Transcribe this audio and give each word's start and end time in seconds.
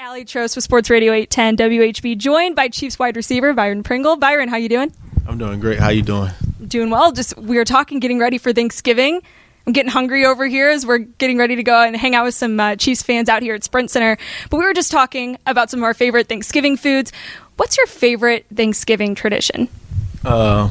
Aly 0.00 0.24
Trost 0.24 0.56
with 0.56 0.64
Sports 0.64 0.88
Radio 0.88 1.12
810 1.12 1.58
WHB, 1.58 2.16
joined 2.16 2.56
by 2.56 2.68
Chiefs 2.68 2.98
wide 2.98 3.16
receiver 3.16 3.52
Byron 3.52 3.82
Pringle. 3.82 4.16
Byron, 4.16 4.48
how 4.48 4.56
you 4.56 4.70
doing? 4.70 4.94
I'm 5.28 5.36
doing 5.36 5.60
great. 5.60 5.78
How 5.78 5.90
you 5.90 6.00
doing? 6.00 6.30
Doing 6.66 6.88
well. 6.88 7.12
Just 7.12 7.36
we 7.36 7.56
were 7.56 7.66
talking, 7.66 8.00
getting 8.00 8.18
ready 8.18 8.38
for 8.38 8.54
Thanksgiving. 8.54 9.20
I'm 9.66 9.74
getting 9.74 9.90
hungry 9.90 10.24
over 10.24 10.46
here 10.46 10.70
as 10.70 10.86
we're 10.86 11.00
getting 11.00 11.36
ready 11.36 11.54
to 11.56 11.62
go 11.62 11.82
and 11.82 11.94
hang 11.94 12.14
out 12.14 12.24
with 12.24 12.34
some 12.34 12.58
uh, 12.58 12.76
Chiefs 12.76 13.02
fans 13.02 13.28
out 13.28 13.42
here 13.42 13.54
at 13.54 13.62
Sprint 13.62 13.90
Center. 13.90 14.16
But 14.48 14.56
we 14.56 14.64
were 14.64 14.72
just 14.72 14.90
talking 14.90 15.36
about 15.44 15.68
some 15.68 15.80
of 15.80 15.84
our 15.84 15.92
favorite 15.92 16.28
Thanksgiving 16.28 16.78
foods. 16.78 17.12
What's 17.58 17.76
your 17.76 17.86
favorite 17.86 18.46
Thanksgiving 18.54 19.14
tradition? 19.14 19.68
Uh, 20.24 20.70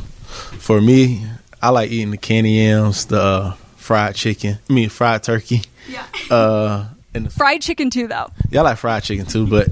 for 0.57 0.81
me, 0.81 1.23
I 1.61 1.69
like 1.69 1.91
eating 1.91 2.09
the 2.09 2.17
candy 2.17 2.53
yams, 2.53 3.05
the 3.05 3.21
uh, 3.21 3.53
fried 3.77 4.15
chicken. 4.15 4.57
I 4.67 4.73
mean, 4.73 4.89
fried 4.89 5.21
turkey. 5.21 5.61
Yeah. 5.87 6.87
And 7.13 7.25
the, 7.25 7.29
Fried 7.31 7.61
chicken 7.61 7.89
too, 7.89 8.07
though. 8.07 8.27
yeah, 8.51 8.59
I 8.61 8.63
like 8.63 8.77
fried 8.77 9.03
chicken 9.03 9.25
too, 9.25 9.47
but 9.47 9.69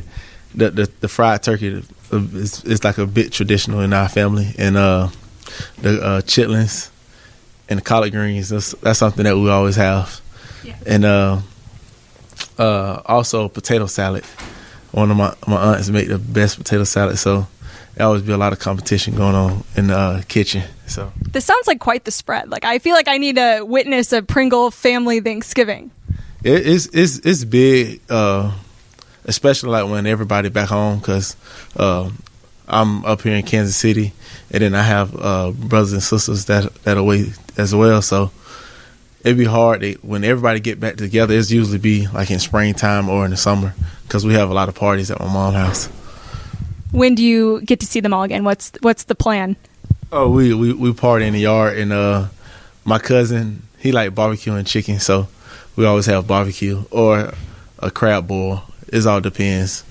the 0.56 0.72
the, 0.72 0.92
the 1.02 1.08
fried 1.08 1.44
turkey 1.44 1.84
is, 2.12 2.64
is 2.64 2.84
like 2.84 2.98
a 2.98 3.06
bit 3.06 3.32
traditional 3.32 3.82
in 3.82 3.94
our 3.94 4.10
family, 4.10 4.54
and 4.58 4.76
uh, 4.76 5.10
the 5.82 6.02
uh, 6.04 6.22
chitlins 6.22 6.90
and 7.70 7.78
the 7.80 7.84
collard 7.84 8.12
greens. 8.12 8.50
That's 8.50 8.72
that's 8.82 8.98
something 9.00 9.24
that 9.26 9.38
we 9.38 9.50
always 9.50 9.76
have, 9.76 10.20
Yeah. 10.64 10.76
and 10.88 11.06
uh, 11.06 11.40
uh, 12.58 13.02
also 13.06 13.48
potato 13.50 13.86
salad. 13.88 14.26
One 14.92 15.12
of 15.12 15.18
my 15.18 15.34
my 15.48 15.74
aunts 15.76 15.90
make 15.90 16.08
the 16.08 16.18
best 16.18 16.58
potato 16.58 16.84
salad, 16.86 17.18
so 17.20 17.46
there 17.96 18.06
always 18.08 18.22
be 18.24 18.32
a 18.32 18.38
lot 18.38 18.54
of 18.54 18.60
competition 18.60 19.16
going 19.16 19.36
on 19.36 19.64
in 19.76 19.88
the 19.88 19.98
uh, 19.98 20.22
kitchen. 20.28 20.64
So. 20.88 21.12
This 21.34 21.46
sounds 21.46 21.68
like 21.68 21.80
quite 21.80 22.06
the 22.06 22.12
spread. 22.12 22.50
Like 22.50 22.64
I 22.64 22.80
feel 22.80 22.96
like 22.96 23.08
I 23.08 23.18
need 23.18 23.36
to 23.36 23.62
witness 23.64 24.14
a 24.14 24.22
Pringle 24.22 24.72
family 24.72 25.20
Thanksgiving. 25.20 25.92
It, 26.48 26.66
it's 26.66 26.86
it's 26.94 27.20
it's 27.26 27.44
big, 27.44 28.00
uh, 28.10 28.54
especially 29.26 29.70
like 29.70 29.90
when 29.92 30.08
everybody 30.08 30.48
back 30.48 30.70
home 30.70 31.00
because 31.00 31.36
uh, 31.76 32.10
I'm 32.70 33.04
up 33.04 33.22
here 33.22 33.36
in 33.36 33.44
Kansas 33.44 33.76
City, 33.76 34.14
and 34.52 34.62
then 34.62 34.74
I 34.74 34.82
have 34.82 35.14
uh, 35.14 35.52
brothers 35.52 35.92
and 35.92 36.02
sisters 36.02 36.46
that 36.46 36.74
that 36.86 36.96
away 36.96 37.34
as 37.58 37.76
well. 37.76 38.02
So 38.02 38.32
it'd 39.26 39.38
be 39.38 39.44
hard 39.44 39.82
to, 39.82 39.96
when 39.96 40.24
everybody 40.24 40.62
get 40.62 40.80
back 40.80 40.96
together. 40.96 41.34
It's 41.34 41.52
usually 41.52 41.80
be 41.80 42.08
like 42.08 42.32
in 42.32 42.40
springtime 42.40 43.10
or 43.10 43.26
in 43.26 43.32
the 43.32 43.38
summer 43.38 43.74
because 44.04 44.26
we 44.26 44.34
have 44.36 44.50
a 44.50 44.54
lot 44.54 44.70
of 44.70 44.76
parties 44.76 45.12
at 45.12 45.20
my 45.20 45.26
mom's 45.26 45.56
house. 45.58 45.88
When 46.92 47.14
do 47.14 47.26
you 47.26 47.60
get 47.60 47.82
to 47.82 47.86
see 47.86 48.00
them 48.00 48.14
all 48.14 48.24
again? 48.24 48.46
What's 48.46 48.72
what's 48.80 49.04
the 49.04 49.16
plan? 49.16 49.58
Oh, 50.14 50.30
we 50.30 50.54
we 50.54 50.72
we 50.72 50.94
party 50.94 51.26
in 51.26 51.34
the 51.34 51.42
yard, 51.42 51.78
and 51.78 51.92
uh, 51.92 52.28
my 52.86 53.00
cousin 53.00 53.64
he 53.80 53.92
like 53.92 54.16
barbecuing 54.16 54.66
chicken, 54.66 55.02
so 55.02 55.28
we 55.78 55.86
always 55.86 56.06
have 56.08 56.28
barbecue 56.28 56.84
or 56.92 57.34
a 57.80 57.90
crab 57.92 58.28
boil. 58.28 58.64
It 58.90 59.06
all 59.06 59.22
depends. 59.22 59.86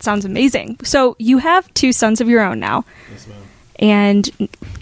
Sounds 0.00 0.24
amazing. 0.24 0.78
So 0.82 1.16
you 1.18 1.38
have 1.38 1.72
two 1.74 1.92
sons 1.92 2.20
of 2.20 2.28
your 2.28 2.42
own 2.42 2.58
now. 2.58 2.84
Yes, 3.10 3.26
ma'am. 3.26 3.36
and 3.78 4.30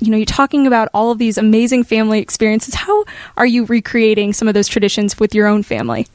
you 0.01 0.11
know 0.11 0.17
you're 0.17 0.27
talking 0.27 0.67
about 0.67 0.89
all 0.95 1.11
of 1.13 1.19
these 1.19 1.39
amazing 1.39 1.85
family 1.85 2.19
experiences 2.21 2.75
how 2.75 3.05
are 3.37 3.47
you 3.47 3.65
recreating 3.67 4.33
some 4.33 4.49
of 4.49 4.55
those 4.55 4.67
traditions 4.67 5.21
with 5.21 5.35
your 5.35 5.47
own 5.47 5.63
family 5.63 6.07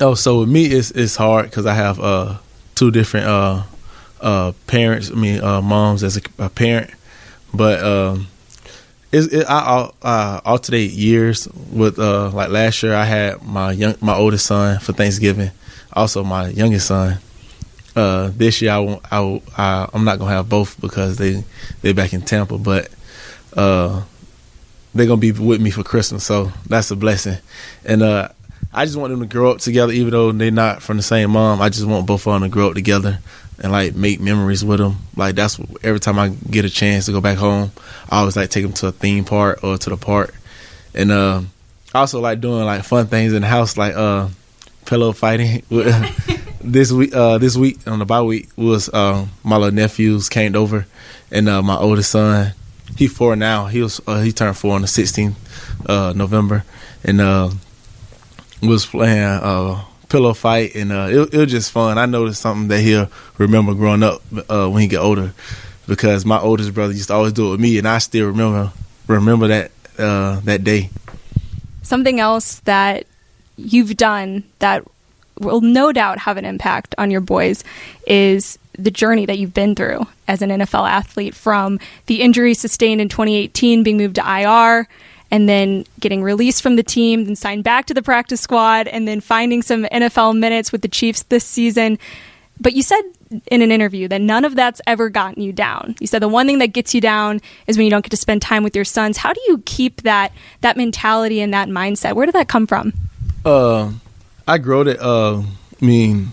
Oh, 0.00 0.14
so 0.14 0.40
with 0.40 0.48
me, 0.48 0.64
it's 0.66 0.90
it's 0.92 1.16
hard 1.16 1.46
because 1.46 1.66
I 1.66 1.74
have 1.74 1.98
uh 2.00 2.38
two 2.76 2.90
different 2.90 3.26
uh 3.26 3.62
uh 4.20 4.52
parents. 4.66 5.10
I 5.10 5.14
mean, 5.14 5.42
uh 5.42 5.60
moms 5.60 6.02
as 6.04 6.16
a, 6.16 6.20
a 6.38 6.48
parent, 6.48 6.90
but 7.52 7.82
um, 7.82 8.28
it's 9.12 9.26
it, 9.28 9.46
I, 9.48 9.90
uh, 10.02 10.40
alternate 10.44 10.90
years 10.90 11.48
with 11.72 11.98
uh 11.98 12.30
like 12.30 12.50
last 12.50 12.82
year 12.82 12.94
I 12.94 13.04
had 13.04 13.42
my 13.42 13.72
young 13.72 13.94
my 14.00 14.14
oldest 14.14 14.46
son 14.46 14.78
for 14.80 14.92
Thanksgiving, 14.92 15.50
also 15.92 16.24
my 16.24 16.48
youngest 16.48 16.88
son. 16.88 17.18
Uh, 17.96 18.30
this 18.34 18.62
year 18.62 18.72
I 18.72 18.78
won't. 18.78 19.02
I, 19.10 19.42
I 19.56 19.88
I'm 19.92 20.04
not 20.04 20.18
gonna 20.18 20.30
have 20.30 20.48
both 20.48 20.80
because 20.80 21.16
they 21.16 21.42
they 21.82 21.92
back 21.92 22.12
in 22.12 22.22
Tampa, 22.22 22.58
but 22.58 22.90
uh 23.56 24.02
they're 24.94 25.06
gonna 25.06 25.20
be 25.20 25.32
with 25.32 25.60
me 25.60 25.70
for 25.70 25.82
Christmas, 25.82 26.24
so 26.24 26.52
that's 26.66 26.90
a 26.90 26.96
blessing. 26.96 27.38
And 27.84 28.02
uh, 28.02 28.28
I 28.72 28.84
just 28.84 28.96
want 28.96 29.10
them 29.10 29.20
to 29.20 29.26
grow 29.26 29.50
up 29.50 29.58
together, 29.58 29.92
even 29.92 30.10
though 30.10 30.32
they're 30.32 30.50
not 30.50 30.82
from 30.82 30.96
the 30.96 31.02
same 31.02 31.30
mom. 31.30 31.60
I 31.60 31.68
just 31.68 31.86
want 31.86 32.06
both 32.06 32.26
of 32.26 32.32
them 32.32 32.42
to 32.42 32.48
grow 32.48 32.68
up 32.68 32.74
together 32.74 33.20
and 33.60 33.72
like 33.72 33.94
make 33.94 34.20
memories 34.20 34.64
with 34.64 34.78
them. 34.78 34.96
Like 35.16 35.34
that's 35.34 35.58
every 35.82 36.00
time 36.00 36.18
I 36.18 36.28
get 36.28 36.64
a 36.64 36.70
chance 36.70 37.06
to 37.06 37.12
go 37.12 37.20
back 37.20 37.38
home, 37.38 37.72
I 38.10 38.20
always 38.20 38.36
like 38.36 38.50
take 38.50 38.62
them 38.64 38.72
to 38.74 38.88
a 38.88 38.92
theme 38.92 39.24
park 39.24 39.62
or 39.62 39.78
to 39.78 39.90
the 39.90 39.96
park. 39.96 40.34
And 40.94 41.10
uh, 41.10 41.42
I 41.94 42.00
also 42.00 42.20
like 42.20 42.40
doing 42.40 42.64
like 42.64 42.84
fun 42.84 43.06
things 43.06 43.32
in 43.32 43.42
the 43.42 43.48
house, 43.48 43.76
like 43.76 43.94
uh, 43.94 44.28
pillow 44.86 45.12
fighting. 45.12 45.62
this 46.60 46.92
week, 46.92 47.14
uh, 47.14 47.38
this 47.38 47.56
week 47.56 47.86
on 47.86 47.98
the 47.98 48.04
bye 48.04 48.22
week 48.22 48.48
was 48.56 48.88
uh, 48.88 49.26
my 49.44 49.56
little 49.56 49.74
nephews 49.74 50.28
came 50.28 50.54
over, 50.54 50.86
and 51.30 51.48
uh, 51.48 51.62
my 51.62 51.76
oldest 51.76 52.10
son, 52.10 52.52
he 52.96 53.06
four 53.06 53.36
now. 53.36 53.66
He 53.66 53.82
was 53.82 54.00
uh, 54.06 54.20
he 54.20 54.32
turned 54.32 54.56
four 54.56 54.74
on 54.74 54.82
the 54.82 54.86
16th 54.86 55.34
uh, 55.86 56.12
November, 56.14 56.64
and 57.04 57.20
uh, 57.20 57.50
was 58.62 58.86
playing 58.86 59.22
uh, 59.22 59.84
pillow 60.08 60.34
fight, 60.34 60.74
and 60.74 60.92
uh, 60.92 61.08
it, 61.10 61.34
it 61.34 61.38
was 61.38 61.50
just 61.50 61.72
fun. 61.72 61.98
I 61.98 62.06
noticed 62.06 62.40
something 62.40 62.68
that 62.68 62.80
he'll 62.80 63.10
remember 63.38 63.74
growing 63.74 64.02
up 64.02 64.22
uh, 64.48 64.68
when 64.68 64.82
he 64.82 64.88
get 64.88 65.00
older, 65.00 65.32
because 65.86 66.24
my 66.24 66.38
oldest 66.38 66.74
brother 66.74 66.92
used 66.92 67.08
to 67.08 67.14
always 67.14 67.32
do 67.32 67.48
it 67.48 67.50
with 67.52 67.60
me, 67.60 67.78
and 67.78 67.86
I 67.88 67.98
still 67.98 68.26
remember 68.26 68.72
remember 69.06 69.48
that 69.48 69.70
uh, 69.98 70.40
that 70.40 70.64
day. 70.64 70.90
something 71.82 72.20
else 72.20 72.60
that 72.60 73.06
you've 73.56 73.96
done 73.96 74.44
that 74.60 74.84
will 75.40 75.60
no 75.60 75.92
doubt 75.92 76.18
have 76.18 76.36
an 76.36 76.44
impact 76.44 76.94
on 76.98 77.10
your 77.10 77.20
boys 77.20 77.64
is 78.06 78.58
the 78.78 78.90
journey 78.90 79.26
that 79.26 79.38
you've 79.38 79.54
been 79.54 79.74
through 79.74 80.06
as 80.28 80.42
an 80.42 80.50
NFL 80.50 80.88
athlete 80.88 81.34
from 81.34 81.80
the 82.06 82.20
injury 82.22 82.54
sustained 82.54 83.00
in 83.00 83.08
2018 83.08 83.82
being 83.82 83.96
moved 83.96 84.16
to 84.16 84.22
IR 84.22 84.86
and 85.30 85.48
then 85.48 85.84
getting 86.00 86.22
released 86.22 86.62
from 86.62 86.76
the 86.76 86.82
team 86.82 87.24
then 87.24 87.36
signed 87.36 87.64
back 87.64 87.86
to 87.86 87.94
the 87.94 88.02
practice 88.02 88.40
squad 88.40 88.88
and 88.88 89.06
then 89.06 89.20
finding 89.20 89.62
some 89.62 89.84
NFL 89.84 90.38
minutes 90.38 90.72
with 90.72 90.82
the 90.82 90.88
Chiefs 90.88 91.22
this 91.24 91.44
season 91.44 91.98
but 92.60 92.74
you 92.74 92.82
said 92.82 93.02
in 93.50 93.62
an 93.62 93.70
interview 93.70 94.08
that 94.08 94.20
none 94.20 94.44
of 94.44 94.56
that's 94.56 94.80
ever 94.86 95.08
gotten 95.08 95.42
you 95.42 95.52
down. 95.52 95.94
You 96.00 96.06
said 96.06 96.20
the 96.20 96.28
one 96.28 96.46
thing 96.46 96.58
that 96.58 96.68
gets 96.68 96.94
you 96.94 97.00
down 97.00 97.40
is 97.66 97.76
when 97.76 97.84
you 97.84 97.90
don't 97.90 98.02
get 98.02 98.10
to 98.10 98.16
spend 98.16 98.42
time 98.42 98.62
with 98.62 98.74
your 98.74 98.84
sons. 98.84 99.18
How 99.18 99.32
do 99.32 99.40
you 99.48 99.62
keep 99.64 100.02
that 100.02 100.32
that 100.62 100.76
mentality 100.76 101.40
and 101.40 101.52
that 101.54 101.68
mindset? 101.68 102.14
Where 102.14 102.26
did 102.26 102.34
that 102.34 102.48
come 102.48 102.66
from? 102.66 102.92
Uh, 103.44 103.92
I 104.46 104.58
grew 104.58 104.82
it. 104.82 105.00
Uh, 105.00 105.40
I 105.40 105.84
mean, 105.84 106.32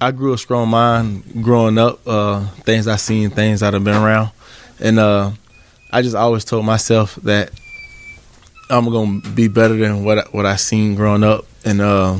I 0.00 0.12
grew 0.12 0.32
a 0.32 0.38
strong 0.38 0.68
mind 0.68 1.42
growing 1.42 1.78
up. 1.78 2.00
Uh, 2.06 2.46
things 2.48 2.86
I 2.86 2.96
seen, 2.96 3.30
things 3.30 3.62
I've 3.62 3.72
been 3.72 3.88
around, 3.88 4.30
and 4.78 4.98
uh, 4.98 5.32
I 5.90 6.02
just 6.02 6.14
always 6.14 6.44
told 6.44 6.64
myself 6.64 7.16
that 7.16 7.50
I'm 8.70 8.88
gonna 8.90 9.20
be 9.34 9.48
better 9.48 9.76
than 9.76 10.04
what 10.04 10.18
I, 10.18 10.22
what 10.30 10.46
I 10.46 10.56
seen 10.56 10.94
growing 10.94 11.24
up, 11.24 11.44
and 11.64 11.80
uh, 11.80 12.18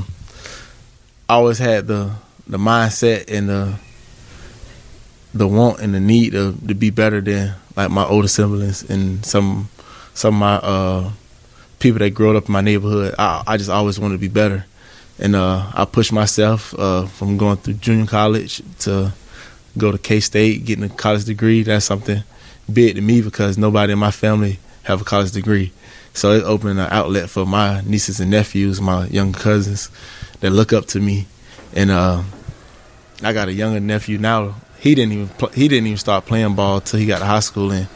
I 1.28 1.34
always 1.34 1.58
had 1.58 1.86
the 1.86 2.10
the 2.46 2.58
mindset 2.58 3.30
and 3.30 3.48
the 3.48 3.74
the 5.32 5.46
want 5.46 5.78
and 5.78 5.94
the 5.94 6.00
need 6.00 6.32
to, 6.32 6.56
to 6.66 6.74
be 6.74 6.90
better 6.90 7.20
than 7.20 7.54
like 7.76 7.90
my 7.90 8.04
older 8.04 8.26
siblings 8.26 8.82
and 8.90 9.24
some 9.24 9.68
some 10.12 10.34
of 10.34 10.40
my 10.40 10.56
uh, 10.56 11.10
people 11.78 12.00
that 12.00 12.10
grew 12.10 12.36
up 12.36 12.46
in 12.46 12.52
my 12.52 12.60
neighborhood. 12.60 13.14
I, 13.16 13.44
I 13.46 13.56
just 13.56 13.70
always 13.70 14.00
wanted 14.00 14.14
to 14.14 14.20
be 14.20 14.28
better, 14.28 14.66
and 15.20 15.36
uh, 15.36 15.70
I 15.72 15.84
pushed 15.84 16.12
myself 16.12 16.74
uh, 16.76 17.06
from 17.06 17.36
going 17.36 17.58
through 17.58 17.74
junior 17.74 18.06
college 18.06 18.60
to 18.80 19.12
go 19.78 19.92
to 19.92 19.98
K 19.98 20.18
State, 20.18 20.64
getting 20.64 20.84
a 20.84 20.88
college 20.88 21.26
degree. 21.26 21.62
That's 21.62 21.84
something 21.84 22.24
big 22.72 22.96
to 22.96 23.00
me 23.00 23.22
because 23.22 23.56
nobody 23.56 23.92
in 23.92 24.00
my 24.00 24.10
family 24.10 24.58
have 24.84 25.00
a 25.00 25.04
college 25.04 25.32
degree. 25.32 25.72
So 26.12 26.32
it 26.32 26.42
opened 26.42 26.80
an 26.80 26.88
outlet 26.90 27.30
for 27.30 27.46
my 27.46 27.82
nieces 27.82 28.20
and 28.20 28.30
nephews, 28.30 28.80
my 28.80 29.06
young 29.06 29.32
cousins 29.32 29.90
that 30.40 30.50
look 30.50 30.72
up 30.72 30.86
to 30.86 31.00
me, 31.00 31.26
and 31.74 31.90
uh, 31.90 32.22
I 33.22 33.32
got 33.32 33.48
a 33.48 33.52
younger 33.52 33.80
nephew 33.80 34.18
now. 34.18 34.56
He 34.78 34.94
didn't 34.94 35.12
even 35.12 35.28
pl- 35.28 35.50
he 35.50 35.68
didn't 35.68 35.86
even 35.86 35.98
start 35.98 36.26
playing 36.26 36.54
ball 36.54 36.80
till 36.80 36.98
he 36.98 37.06
got 37.06 37.20
to 37.20 37.26
high 37.26 37.40
school, 37.40 37.70
and 37.70 37.86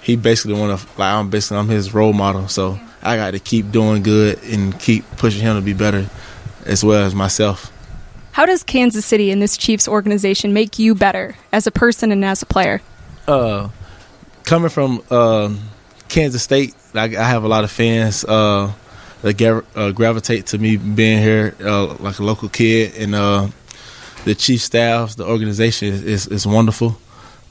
he 0.00 0.16
basically 0.16 0.58
want 0.58 0.78
to 0.78 0.86
like 0.98 1.12
I'm 1.12 1.30
basically 1.30 1.58
I'm 1.58 1.68
his 1.68 1.94
role 1.94 2.12
model. 2.12 2.48
So 2.48 2.78
I 3.02 3.16
got 3.16 3.32
to 3.32 3.38
keep 3.38 3.70
doing 3.70 4.02
good 4.02 4.42
and 4.44 4.78
keep 4.80 5.08
pushing 5.16 5.42
him 5.42 5.56
to 5.56 5.62
be 5.62 5.74
better, 5.74 6.08
as 6.64 6.82
well 6.82 7.04
as 7.04 7.14
myself. 7.14 7.70
How 8.32 8.46
does 8.46 8.64
Kansas 8.64 9.06
City 9.06 9.30
and 9.30 9.40
this 9.40 9.56
Chiefs 9.56 9.86
organization 9.86 10.52
make 10.52 10.76
you 10.76 10.96
better 10.96 11.36
as 11.52 11.68
a 11.68 11.70
person 11.70 12.10
and 12.10 12.24
as 12.24 12.42
a 12.42 12.46
player? 12.46 12.80
uh, 13.28 13.68
coming 14.44 14.70
from 14.70 15.02
uh, 15.10 15.54
Kansas 16.14 16.44
State, 16.44 16.76
I, 16.94 17.06
I 17.06 17.24
have 17.24 17.42
a 17.42 17.48
lot 17.48 17.64
of 17.64 17.72
fans 17.72 18.24
uh, 18.24 18.72
that 19.22 19.36
gav- 19.36 19.66
uh, 19.76 19.90
gravitate 19.90 20.46
to 20.46 20.58
me 20.58 20.76
being 20.76 21.20
here, 21.20 21.56
uh, 21.60 21.86
like 21.94 22.20
a 22.20 22.22
local 22.22 22.48
kid, 22.48 22.94
and 22.96 23.16
uh, 23.16 23.48
the 24.24 24.36
chief 24.36 24.60
staff, 24.60 25.16
the 25.16 25.26
organization 25.26 25.88
is, 25.88 26.04
is, 26.04 26.26
is 26.28 26.46
wonderful. 26.46 26.96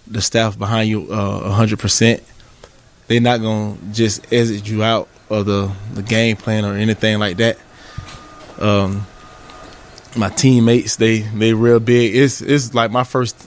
The 0.07 0.21
staff 0.21 0.57
behind 0.57 0.87
you, 0.87 1.11
uh, 1.11 1.51
hundred 1.51 1.79
percent. 1.79 2.23
They're 3.07 3.19
not 3.19 3.41
gonna 3.41 3.75
just 3.91 4.31
exit 4.31 4.65
you 4.65 4.81
out 4.81 5.09
of 5.29 5.45
the 5.45 5.69
the 5.93 6.01
game 6.01 6.37
plan 6.37 6.63
or 6.63 6.75
anything 6.75 7.19
like 7.19 7.35
that. 7.37 7.57
Um, 8.59 9.05
my 10.15 10.29
teammates 10.29 10.95
they 10.95 11.19
they 11.19 11.53
real 11.53 11.81
big. 11.81 12.15
It's 12.15 12.39
it's 12.39 12.73
like 12.73 12.91
my 12.91 13.03
first 13.03 13.45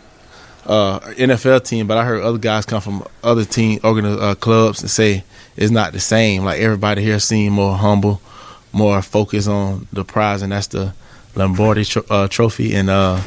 uh, 0.66 1.00
NFL 1.00 1.64
team, 1.64 1.86
but 1.86 1.96
I 1.96 2.04
heard 2.04 2.22
other 2.22 2.38
guys 2.38 2.66
come 2.66 2.80
from 2.80 3.04
other 3.22 3.44
team 3.44 3.80
organ 3.82 4.04
uh, 4.04 4.34
clubs 4.34 4.82
and 4.82 4.90
say 4.90 5.24
it's 5.56 5.70
not 5.70 5.92
the 5.92 6.00
same. 6.00 6.44
Like 6.44 6.60
everybody 6.60 7.02
here 7.02 7.18
seem 7.18 7.52
more 7.52 7.76
humble, 7.76 8.20
more 8.72 9.00
focused 9.02 9.48
on 9.48 9.86
the 9.92 10.04
prize, 10.04 10.42
and 10.42 10.52
that's 10.52 10.66
the 10.68 10.92
Lombardi 11.34 11.84
uh, 12.10 12.28
trophy. 12.28 12.74
And 12.74 12.90
uh, 12.90 13.20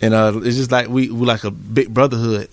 and 0.00 0.14
uh, 0.14 0.32
it's 0.42 0.56
just 0.56 0.72
like 0.72 0.88
we 0.88 1.10
we 1.10 1.26
like 1.26 1.44
a 1.44 1.50
big 1.50 1.92
brotherhood. 1.94 2.48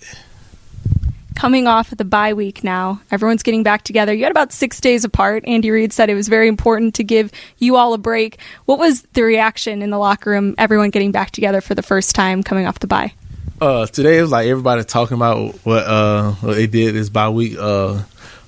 Coming 1.34 1.68
off 1.68 1.90
the 1.90 2.04
bye 2.04 2.34
week 2.34 2.64
now, 2.64 3.00
everyone's 3.12 3.44
getting 3.44 3.62
back 3.62 3.82
together. 3.82 4.12
You 4.12 4.24
had 4.24 4.32
about 4.32 4.52
six 4.52 4.80
days 4.80 5.04
apart. 5.04 5.44
Andy 5.46 5.70
Reid 5.70 5.92
said 5.92 6.10
it 6.10 6.16
was 6.16 6.26
very 6.26 6.48
important 6.48 6.96
to 6.96 7.04
give 7.04 7.30
you 7.58 7.76
all 7.76 7.94
a 7.94 7.98
break. 7.98 8.40
What 8.64 8.80
was 8.80 9.02
the 9.12 9.22
reaction 9.22 9.80
in 9.80 9.90
the 9.90 9.98
locker 9.98 10.30
room? 10.30 10.56
Everyone 10.58 10.90
getting 10.90 11.12
back 11.12 11.30
together 11.30 11.60
for 11.60 11.76
the 11.76 11.82
first 11.82 12.16
time 12.16 12.42
coming 12.42 12.66
off 12.66 12.80
the 12.80 12.88
bye. 12.88 13.12
Uh, 13.60 13.86
today 13.86 14.18
it 14.18 14.22
was 14.22 14.30
like 14.30 14.46
everybody 14.46 14.84
talking 14.84 15.16
about 15.16 15.52
what 15.64 15.84
uh 15.84 16.30
what 16.32 16.54
they 16.54 16.68
did 16.68 16.94
this 16.94 17.08
bye 17.08 17.28
week. 17.28 17.56
Uh, 17.58 18.02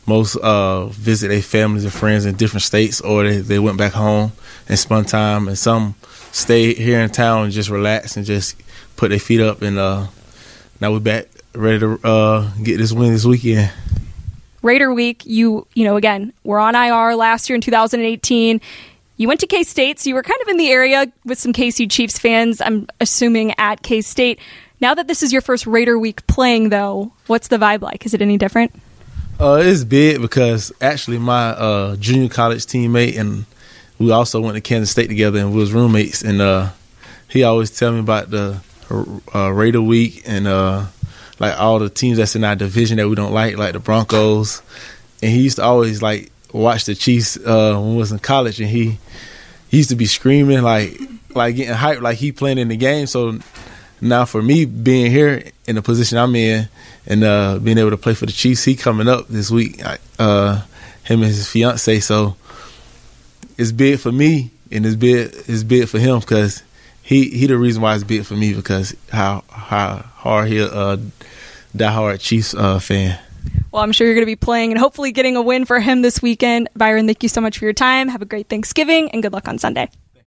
most 0.07 0.37
uh 0.37 0.87
visit 0.87 1.29
their 1.29 1.43
families 1.43 1.83
and 1.83 1.93
friends 1.93 2.27
in 2.27 2.37
different 2.37 2.63
states, 2.63 3.01
or 3.01 3.25
they, 3.25 3.39
they 3.39 3.59
went 3.59 3.77
back 3.77 3.93
home 3.93 4.31
and 4.69 4.79
spent 4.79 5.09
time, 5.09 5.49
and 5.49 5.59
some 5.59 5.97
stayed 6.31 6.79
here 6.79 7.01
in 7.01 7.11
town 7.11 7.45
and 7.45 7.53
just 7.53 7.71
relax 7.71 8.17
and 8.17 8.25
just 8.25 8.57
put 8.97 9.09
their 9.09 9.19
feet 9.19 9.41
up. 9.41 9.63
And 9.63 9.79
uh, 9.79 10.07
now 10.81 10.93
we're 10.93 11.01
back 11.01 11.27
ready 11.55 11.81
to 11.81 11.99
uh 12.05 12.55
get 12.63 12.79
this 12.79 12.93
win 12.93 13.13
this 13.13 13.25
weekend. 13.25 13.73
Raider 14.63 14.93
Week, 14.95 15.27
you 15.27 15.67
you 15.75 15.83
know 15.83 15.97
again, 15.97 16.33
we're 16.45 16.61
on 16.61 16.77
IR 16.77 17.17
last 17.17 17.51
year 17.51 17.57
in 17.57 17.63
2018. 17.63 18.61
You 19.17 19.29
went 19.29 19.41
to 19.41 19.49
K 19.49 19.65
State, 19.65 19.99
so 19.99 20.09
you 20.09 20.15
were 20.15 20.23
kind 20.23 20.41
of 20.41 20.49
in 20.49 20.57
the 20.57 20.71
area 20.71 21.13
with 21.25 21.39
some 21.39 21.53
KC 21.53 21.91
Chiefs 21.91 22.17
fans. 22.17 22.61
I'm 22.61 22.87
assuming 23.01 23.55
at 23.59 23.83
K 23.83 24.03
State. 24.03 24.39
Now 24.81 24.95
that 24.95 25.07
this 25.07 25.23
is 25.23 25.33
your 25.33 25.43
first 25.43 25.67
Raider 25.67 25.99
week 25.99 26.27
playing, 26.27 26.71
though, 26.71 27.13
what's 27.27 27.49
the 27.49 27.59
vibe 27.59 27.83
like? 27.83 28.07
Is 28.07 28.15
it 28.15 28.23
any 28.23 28.39
different? 28.39 28.73
Uh, 29.39 29.61
it's 29.63 29.85
big 29.85 30.21
because 30.21 30.73
actually 30.81 31.19
my 31.19 31.49
uh, 31.51 31.97
junior 31.97 32.29
college 32.29 32.67
teammate 32.67 33.19
and 33.19 33.45
we 33.99 34.11
also 34.11 34.41
went 34.41 34.55
to 34.55 34.61
Kansas 34.61 34.91
State 34.91 35.09
together 35.09 35.39
and 35.39 35.53
we 35.53 35.59
was 35.59 35.73
roommates. 35.73 36.23
And 36.23 36.41
uh, 36.41 36.71
he 37.29 37.43
always 37.43 37.71
tell 37.71 37.93
me 37.93 38.01
about 38.01 38.31
the 38.31 38.61
uh, 39.35 39.51
Raider 39.53 39.83
week 39.83 40.23
and 40.27 40.47
uh, 40.47 40.87
like 41.39 41.59
all 41.59 41.79
the 41.79 41.91
teams 41.91 42.17
that's 42.17 42.35
in 42.35 42.45
our 42.45 42.57
division 42.57 42.97
that 42.97 43.09
we 43.09 43.15
don't 43.15 43.33
like, 43.33 43.57
like 43.59 43.75
the 43.75 43.81
Broncos. 43.81 44.63
And 45.23 45.31
he 45.31 45.43
used 45.43 45.57
to 45.57 45.65
always 45.65 46.01
like 46.01 46.33
watch 46.53 46.87
the 46.87 46.95
Chiefs 46.95 47.37
uh, 47.37 47.75
when 47.79 47.93
we 47.93 47.97
was 47.99 48.13
in 48.13 48.19
college, 48.19 48.61
and 48.61 48.71
he 48.71 48.99
he 49.69 49.77
used 49.77 49.91
to 49.91 49.97
be 49.97 50.07
screaming 50.07 50.63
like 50.63 50.99
like 51.35 51.57
getting 51.57 51.75
hyped, 51.75 52.01
like 52.01 52.17
he 52.17 52.33
playing 52.33 52.57
in 52.57 52.69
the 52.69 52.77
game. 52.77 53.07
So 53.07 53.39
now 54.01 54.25
for 54.25 54.43
me 54.43 54.65
being 54.65 55.11
here 55.11 55.45
in 55.67 55.77
the 55.77 55.83
position 55.83 56.19
I'm 56.19 56.35
in 56.35 56.69
and 57.07 57.25
uh, 57.25 57.59
being 57.59 57.79
able 57.79 57.91
to 57.91 57.97
play 57.97 58.15
for 58.15 58.27
the 58.27 58.33
Chiefs, 58.33 58.65
he 58.65 58.77
coming 58.77 59.09
up 59.09 59.29
this 59.29 59.51
week. 59.51 59.81
Uh, 60.19 60.63
him 61.05 61.23
and 61.23 61.29
his 61.29 61.49
fiance, 61.49 62.01
so 62.01 62.37
it's 63.57 63.73
big 63.73 63.99
for 63.99 64.13
me 64.13 64.51
and 64.71 64.87
it's 64.87 64.97
big 64.97 65.33
it's 65.47 65.63
big 65.63 65.89
for 65.89 65.99
him 65.99 66.21
because 66.21 66.63
he 67.03 67.31
he 67.31 67.47
the 67.47 67.59
reason 67.59 67.83
why 67.83 67.95
it's 67.95 68.05
big 68.05 68.25
for 68.25 68.35
me 68.35 68.55
because 68.55 68.95
how 69.11 69.43
how 69.51 69.97
hard 69.97 70.49
he 70.49 70.61
uh 70.61 70.97
die 71.75 71.91
hard 71.91 72.21
Chiefs 72.21 72.55
uh, 72.55 72.79
fan. 72.79 73.19
Well, 73.73 73.83
I'm 73.83 73.93
sure 73.93 74.07
you're 74.07 74.15
going 74.15 74.23
to 74.23 74.27
be 74.27 74.37
playing 74.37 74.73
and 74.73 74.79
hopefully 74.79 75.13
getting 75.13 75.37
a 75.37 75.43
win 75.43 75.65
for 75.65 75.79
him 75.79 76.03
this 76.03 76.21
weekend. 76.21 76.69
Byron, 76.75 77.07
thank 77.07 77.23
you 77.23 77.29
so 77.29 77.41
much 77.41 77.59
for 77.59 77.65
your 77.65 77.73
time. 77.73 78.09
Have 78.09 78.23
a 78.23 78.27
great 78.27 78.49
Thanksgiving 78.49 79.11
and 79.13 79.23
good 79.23 79.33
luck 79.33 79.47
on 79.49 79.59
Sunday. 79.59 79.89